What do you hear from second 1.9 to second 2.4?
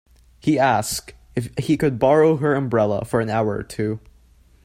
borrow